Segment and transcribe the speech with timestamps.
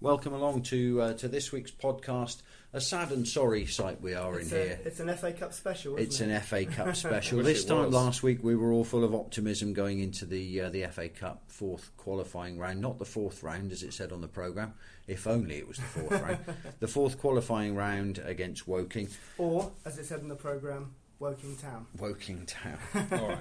[0.00, 2.42] Welcome along to uh, to this week's podcast.
[2.72, 4.80] A sad and sorry sight we are It's, in a, here.
[4.84, 5.94] it's an FA Cup special.
[5.96, 6.28] Isn't It's it?
[6.28, 7.42] an FA Cup special.
[7.42, 7.94] This time was.
[7.94, 11.42] last week we were all full of optimism going into the uh, the FA Cup
[11.48, 14.74] fourth qualifying round, not the fourth round as it said on the programme.
[15.08, 16.38] If only it was the fourth round.
[16.80, 19.08] The fourth qualifying round against Woking,
[19.38, 21.86] Or, as it said in the programme, Woking Town.
[21.98, 22.78] Woking Town.
[23.12, 23.38] All right.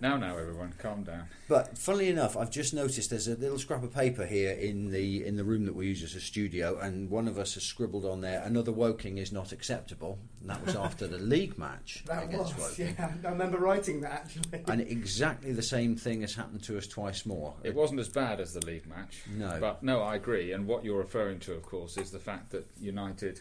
[0.00, 1.28] Now, now, everyone, calm down.
[1.48, 5.24] But funnily enough, I've just noticed there's a little scrap of paper here in the
[5.24, 8.04] in the room that we use as a studio, and one of us has scribbled
[8.04, 12.24] on there, "Another Woking is not acceptable." And that was after the league match That
[12.24, 12.96] against was, Woking.
[12.98, 13.12] yeah.
[13.24, 14.64] I remember writing that actually.
[14.66, 17.54] And exactly the same thing has happened to us twice more.
[17.62, 19.22] It wasn't as bad as the league match.
[19.32, 19.58] No.
[19.60, 20.50] But no, I agree.
[20.50, 23.40] And what you're referring to, of course, is the fact that United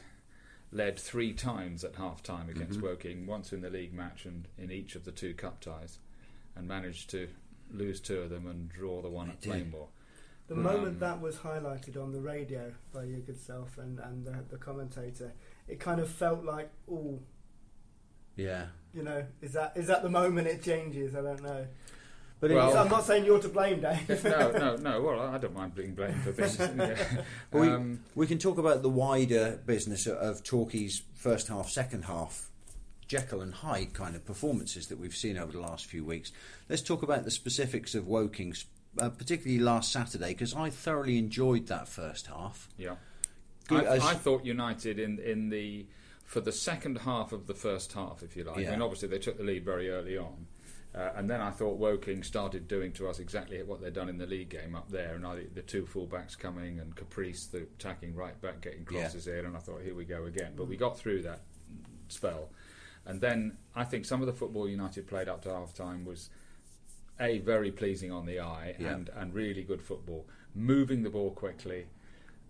[0.72, 2.88] led three times at half time against Mm-hmm.
[2.88, 6.00] Woking, once in the league match and in each of the two cup ties,
[6.56, 7.28] and managed to
[7.72, 9.72] lose two of them and draw the one at They did.
[9.72, 9.88] Plainmoor.
[10.48, 14.26] the Um, moment that was highlighted on the radio by your good self and, and
[14.26, 15.34] the, the commentator,
[15.68, 17.20] it kind of felt like, oh,
[18.36, 21.16] yeah, you know, is that is that the moment it changes?
[21.16, 21.68] I don't know.
[22.42, 24.24] But Well- I'm not saying you're to blame, Dave.
[24.26, 25.02] no, no, no.
[25.06, 26.60] Well, I don't mind being blamed for things.
[26.60, 27.22] Yeah.
[27.54, 32.06] we, Um, we can talk about the wider business of, of Torquay's first half, second
[32.06, 32.50] half,
[33.08, 36.32] Jekyll and Hyde kind of performances that we've seen over the last few weeks.
[36.68, 38.66] Let's talk about the specifics of Woking's,
[39.00, 42.70] uh, particularly last Saturday, because I thoroughly enjoyed that first half.
[42.78, 42.96] Yeah,
[43.68, 45.86] Good I, as- I thought United in in the
[46.24, 48.60] for the second half of the first half, if you like.
[48.60, 48.70] Yeah.
[48.70, 50.48] I mean, obviously they took the lead very early on,
[50.94, 54.18] uh, and then I thought Woking started doing to us exactly what they'd done in
[54.18, 58.16] the league game up there, and I, the two fullbacks coming and Caprice, the attacking
[58.16, 59.02] right back, getting Yeah.
[59.02, 60.54] crosses in, and I thought, here we go again.
[60.56, 61.42] But we got through that
[62.10, 62.50] spell,
[63.06, 66.30] and then I think some of the football United played up to half time was
[67.20, 68.94] a very pleasing on the eye Yeah.
[68.96, 71.88] and and really good football, moving the ball quickly.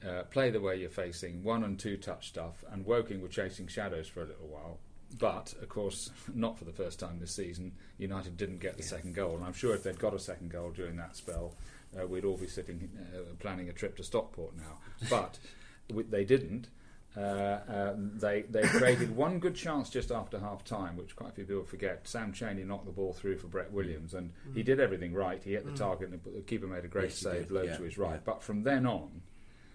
[0.04, 3.68] Uh, play the way you're facing, one and two touch stuff, and Woking were chasing
[3.68, 4.80] shadows for a little while.
[5.18, 9.14] But, of course, not for the first time this season, United didn't get the second
[9.14, 9.36] goal.
[9.36, 11.56] And I'm sure if they'd got a second goal during that spell,
[12.00, 14.78] uh, we'd all be sitting uh, planning a trip to Stockport now.
[15.10, 15.38] But
[15.94, 16.70] we, they didn't.
[17.18, 21.34] Uh, uh, they they created one good chance just after half time, which quite a
[21.34, 22.08] few people forget.
[22.08, 25.44] Sam Cheney knocked the ball through for Brett Williams, and he did everything right.
[25.44, 27.84] He hit the target, and the keeper made a great Yes, save, low yeah, to
[27.84, 28.14] his right.
[28.14, 28.20] yeah.
[28.24, 29.24] But from then on,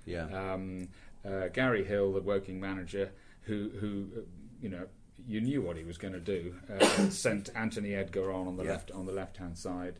[0.07, 0.89] Yeah, um,
[1.27, 3.11] uh, Garry Hill, the Woking manager,
[3.43, 4.21] who who uh,
[4.63, 4.87] you know
[5.27, 8.65] you knew what he was going to do, uh, sent Anthony Edgar on on the
[8.65, 8.71] Yeah.
[8.73, 9.99] left on the left hand side.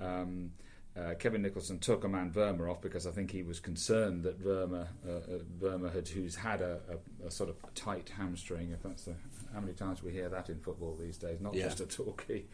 [0.00, 0.52] Um,
[0.96, 4.88] uh, Kevin Nicholson took Aman Verma off because I think he was concerned that Verma,
[5.06, 6.80] uh, uh, Verma had, who's had a,
[7.22, 8.72] a, a sort of tight hamstring.
[8.72, 9.14] If that's the,
[9.54, 11.64] how many times we hear that in football these days, not Yeah.
[11.64, 12.44] just a Torquay,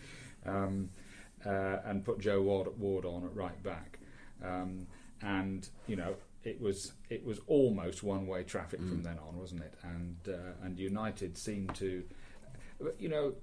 [0.45, 0.91] um,
[1.45, 3.99] uh, and put Joe Ward, Ward on at right back,
[4.43, 4.87] um,
[5.23, 6.15] and you know
[6.45, 9.75] it was it was almost one way traffic from then on, wasn't it?
[9.83, 12.05] And uh, and United seemed to,
[12.99, 13.35] you know,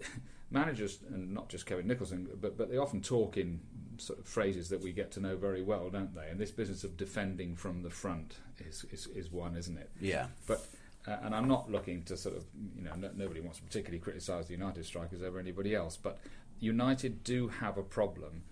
[0.50, 3.60] managers and not just Kevin Nicholson, but but they often talk in
[3.96, 6.28] sort of phrases that we get to know very well, don't they?
[6.28, 9.90] And this business of defending from the front is is, is one, isn't it?
[10.00, 10.66] yeah, But
[11.08, 12.44] uh, and I'm not looking to sort of
[12.76, 16.18] you know no, nobody wants to particularly criticise the United strikers over anybody else, but
[16.58, 18.42] United do have a problem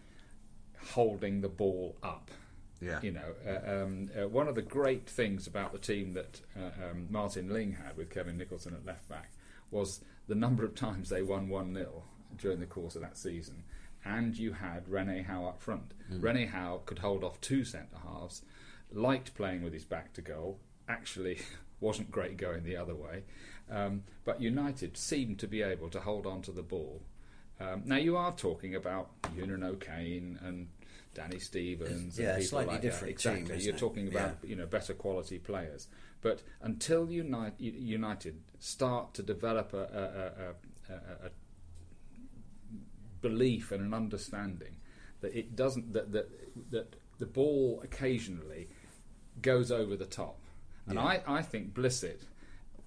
[0.93, 2.31] holding the ball up.
[2.81, 6.41] Yeah, You know, uh, um, uh, one of the great things about the team that
[6.57, 9.33] uh, um, Martin Ling had with Kevin Nicholson at left back
[9.71, 12.05] was the number of times they won 1 0
[12.37, 13.65] during the course of that season.
[14.05, 15.93] And you had Rene Howe up front.
[16.23, 18.43] Rene Howe could hold off two centre halves,
[18.93, 21.41] liked playing with his back to goal, actually
[21.81, 23.25] wasn't great going the other way.
[23.71, 27.03] Um, but United seemed to be able to hold on to the ball.
[27.61, 30.69] Um, now you are talking about Eunan O'Kane and
[31.19, 33.11] Danny Stevens, Yeah, and people slightly like different that.
[33.11, 33.79] Exactly, team, isn't you're it?
[33.81, 35.89] talking about you know better quality players.
[36.21, 40.55] But until United, United start to develop a,
[40.91, 41.31] a, a, a,
[43.21, 44.77] belief and an understanding
[45.21, 46.29] that it doesn't that that
[46.71, 48.69] that the ball occasionally
[49.43, 50.39] goes over the top,
[50.87, 51.05] and Yeah.
[51.05, 52.21] I, I think Blissett.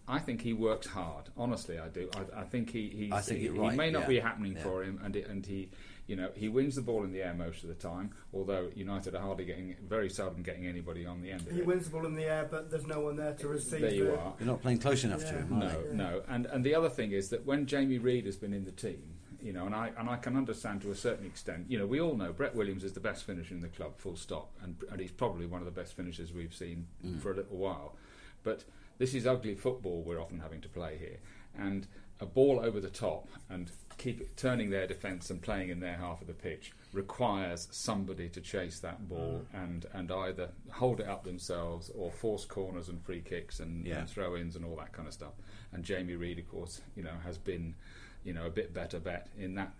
[0.07, 1.29] I think he works hard.
[1.37, 2.09] Honestly, I do.
[2.15, 4.07] I, I think he he's, I think he, you're he may not yeah.
[4.07, 4.63] be happening Yeah.
[4.63, 5.69] for him, and it, and he,
[6.11, 8.11] you know, he wins the ball in the air most of the time.
[8.33, 11.65] Although United are hardly getting, very seldom getting anybody on the end of He it.
[11.65, 13.81] wins the ball in the air, but there's no one there to receive it.
[13.81, 14.33] There you the- are.
[14.37, 15.95] You're not playing close enough to him, No, they?
[15.95, 18.73] no, and and the other thing is that when Jamie Reid has been in the
[18.73, 21.67] team, you know, and I and I can understand to a certain extent.
[21.69, 24.17] You know, we all know Brett Williams is the best finisher in the club, full
[24.17, 27.21] stop, and, and he's probably one of the best finishers we've seen mm.
[27.21, 27.95] for a little while.
[28.43, 28.65] But
[28.97, 31.19] this is ugly football we're often having to play here,
[31.57, 31.87] and
[32.21, 36.21] a ball over the top and keep turning their defence and playing in their half
[36.21, 41.23] of the pitch requires somebody to chase that ball and, and either hold it up
[41.23, 43.99] themselves or force corners and free kicks and, Yeah.
[43.99, 45.33] and throw ins and all that kind of stuff.
[45.71, 47.75] And Jamie Reid, of course, you know, has been,
[48.23, 49.73] you know, a bit better bet in that,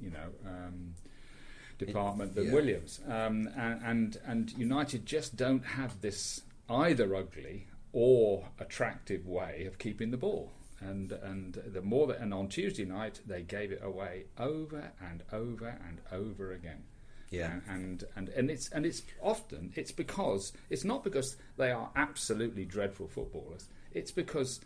[0.00, 0.94] you know, um,
[1.78, 2.52] department than yeah.
[2.52, 3.00] Williams.
[3.06, 9.78] Um, and, and and United just don't have this either ugly or attractive way of
[9.78, 10.52] keeping the ball.
[10.80, 15.22] And and the more that and on Tuesday night they gave it away over and
[15.32, 16.84] over and over again.
[17.30, 17.60] Yeah.
[17.68, 22.64] And, and and it's and it's often it's because it's not because they are absolutely
[22.64, 23.66] dreadful footballers.
[23.92, 24.60] It's because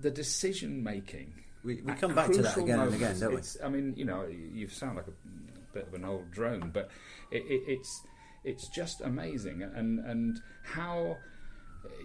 [0.00, 1.32] the decision making.
[1.64, 3.40] We- we come back to that again and again, don't we?
[3.64, 6.90] I mean, you know, you sound like a bit of an old drone, but
[7.32, 8.02] it, it, it's
[8.44, 11.16] it's just amazing, and and how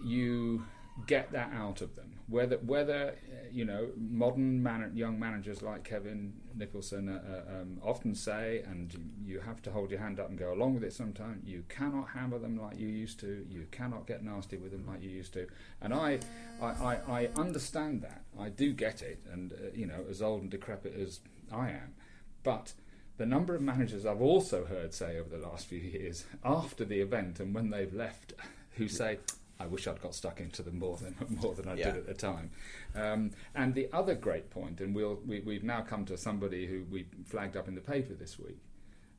[0.04, 0.64] you
[1.06, 2.20] get that out of them.
[2.28, 7.78] Whether whether uh, you know modern man- young managers like Kevin Nicholson uh, uh, um,
[7.82, 10.92] often say, and you have to hold your hand up and go along with it.
[10.92, 13.46] Sometimes you cannot hammer them like you used to.
[13.50, 15.46] You cannot get nasty with them like you used to.
[15.80, 16.20] And I
[16.60, 18.22] I, I, I understand that.
[18.38, 19.20] I do get it.
[19.32, 21.94] And uh, you know, as old and decrepit as I am,
[22.42, 22.74] but
[23.18, 27.00] the number of managers I've also heard say over the last few years after the
[27.00, 28.32] event and when they've left,
[28.72, 29.18] who say,
[29.62, 31.92] "I wish I'd got stuck into them more than more than I Yeah.
[31.92, 32.50] did at the time."
[32.94, 36.84] Um, and the other great point, and we'll, we, we've now come to somebody who
[36.90, 38.60] we flagged up in the paper this week,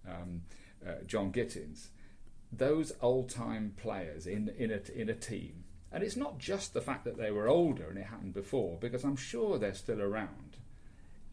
[0.08, 0.42] um,
[0.88, 1.90] uh, Jon Gittens.
[2.52, 7.04] Those old-time players in in a, in a team, and it's not just the fact
[7.06, 10.58] that they were older and it happened before, because I'm sure they're still around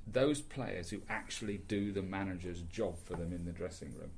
[0.06, 4.10] those players who actually do the manager's job for them in the dressing room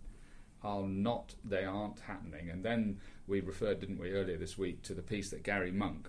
[0.64, 2.50] are not they aren't happening.
[2.50, 6.09] And then we referred didn't we earlier this week to the piece that Gary Monk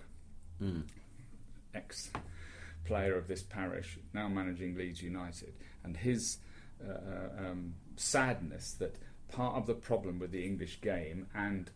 [1.74, 2.10] ex
[2.84, 6.38] player of this parish now managing Leeds United and his
[6.86, 8.96] uh, uh, um, sadness that
[9.28, 11.70] part of the problem with the English game and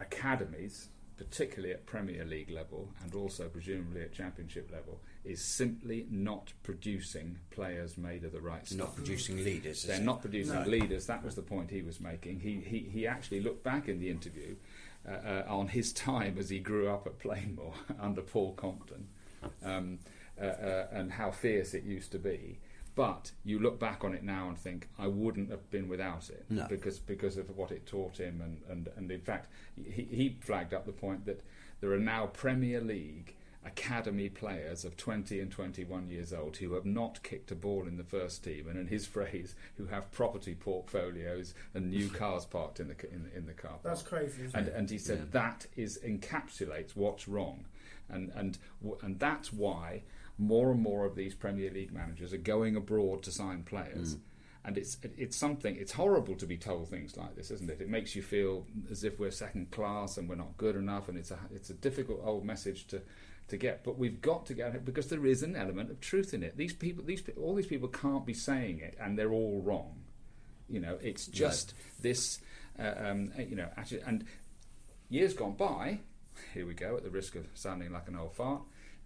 [0.00, 0.88] academies
[1.20, 7.38] particularly at Premier League level and also presumably at Championship level is simply not producing
[7.50, 8.78] players made of the right stuff.
[8.78, 9.82] Not producing leaders.
[9.82, 10.66] They're not producing No.
[10.66, 11.04] leaders.
[11.04, 12.40] That was the point he was making.
[12.40, 14.56] He he, he actually looked back in the interview
[15.06, 19.08] uh, uh, on his time as he grew up at Plainmoor under Paul Compton,
[19.62, 19.98] um,
[20.40, 22.60] uh, uh, and how fierce it used to be.
[22.94, 26.44] But you look back on it now and think, I wouldn't have been without it
[26.50, 26.66] No.
[26.68, 30.74] because because of what it taught him, and, and, and in fact, he, he flagged
[30.74, 31.42] up the point that
[31.80, 36.86] there are now Premier League academy players of 20 and 21 years old who have
[36.86, 40.54] not kicked a ball in the first team, and in his phrase, who have property
[40.54, 43.82] portfolios and new cars parked in the in, in the car park.
[43.84, 44.74] That's crazy, isn't And, it?
[44.74, 47.66] and he said that is encapsulates what's wrong,
[48.08, 48.58] and and
[49.02, 50.02] and that's why
[50.40, 54.16] more and more of these Premier League managers are going abroad to sign players.
[54.64, 55.76] And it's it's something.
[55.76, 57.80] It's horrible to be told things like this, isn't it?
[57.80, 61.16] It makes you feel as if we're second class and we're not good enough, and
[61.16, 63.00] it's a it's a difficult old message to
[63.48, 63.84] to get.
[63.84, 66.58] But we've got to get it because there is an element of truth in it.
[66.58, 70.02] These people, these all these people can't be saying it, and they're all wrong.
[70.68, 72.40] You know, it's just this.
[72.78, 74.26] Uh, um, you know, actually, and
[75.08, 76.00] years gone by.
[76.54, 76.96] Here we go.
[76.96, 78.62] At the risk of sounding like an old fart,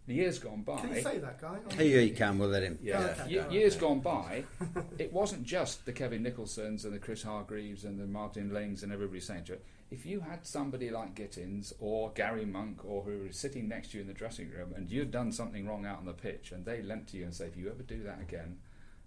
[0.07, 0.81] the years gone by.
[0.81, 1.57] Can you say that, guy?
[1.83, 2.39] Here you can.
[2.39, 2.79] We'll let him.
[2.83, 3.31] Yeah, Okay.
[3.51, 4.45] Ye- years gone by,
[4.99, 8.93] it wasn't just the Kevin Nicholsons and the Chris Hargreaves and the Martin Lings and
[8.93, 9.65] everybody saying to it.
[9.91, 13.99] If you had somebody like Gittens or Gary Monk or who was sitting next to
[13.99, 16.65] you in the dressing room and you'd done something wrong out on the pitch and
[16.65, 18.57] they leant to you and say, if you ever do that again,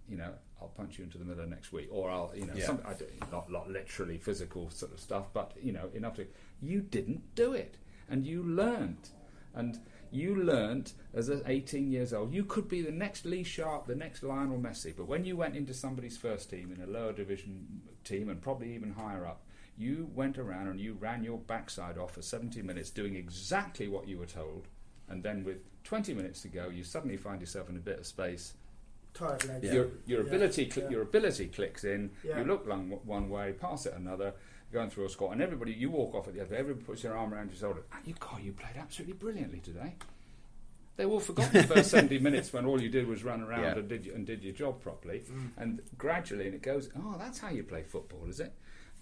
[0.08, 2.54] you know, I'll punch you into the middle of next week, or I'll, you know,
[2.56, 2.64] Yeah.
[2.66, 6.26] some, I don't- not not literally physical sort of stuff, but you know, enough to.
[6.62, 7.76] You didn't do it,
[8.08, 9.10] and you learned,
[9.54, 9.78] and
[10.12, 12.32] you learnt as a 18 years old.
[12.32, 15.56] You could be the next Lee Sharpe, the next Lionel Messi, but when you went
[15.56, 19.42] into somebody's first team in a lower division team, and probably even higher up,
[19.76, 24.08] you went around and you ran your backside off for 70 minutes, doing exactly what
[24.08, 24.66] you were told,
[25.08, 28.06] and then with 20 minutes to go, you suddenly find yourself in a bit of
[28.06, 28.54] space
[29.14, 29.64] Tired legs.
[29.64, 29.72] Yeah.
[29.72, 30.26] your your Yeah.
[30.28, 30.90] ability cl- Yeah.
[30.92, 32.10] your ability clicks in.
[32.22, 34.34] You look one, one way, pass it another,
[34.72, 36.54] going through a squat, and everybody you walk off at the other.
[36.54, 37.82] Everybody puts their arm around your shoulder.
[37.92, 39.94] Ah, you God, you played absolutely brilliantly today.
[40.96, 43.78] They all forgot the first seventy minutes when all you did was run around Yeah.
[43.78, 45.22] and did and did your job properly,
[45.56, 46.90] and gradually and it goes.
[46.98, 48.52] Oh, that's how you play football, is it?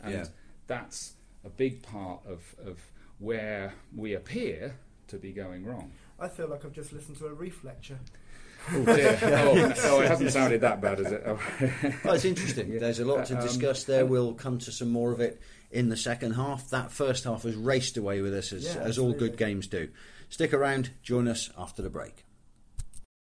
[0.00, 0.24] And Yeah.
[0.66, 2.78] that's a big part of of
[3.18, 4.76] where we appear
[5.08, 5.90] to be going wrong.
[6.18, 7.98] I feel like I've just listened to a Reith lecture.
[8.72, 9.18] Oh, dear.
[9.22, 11.22] oh, oh, it hasn't sounded that bad, has it?
[11.26, 11.38] Oh.
[12.04, 12.72] Well, it's interesting.
[12.72, 12.78] Yeah.
[12.80, 14.04] There's a lot to Um, discuss there.
[14.06, 16.68] We'll come to some more of it in the second half.
[16.70, 19.88] That first half has raced away with us, as, Yeah, as all good games do.
[20.28, 22.24] Stick around, join us after the break.